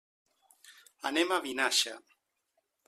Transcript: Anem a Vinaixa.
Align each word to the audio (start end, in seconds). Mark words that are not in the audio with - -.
Anem 1.11 1.35
a 1.37 1.41
Vinaixa. 1.45 1.95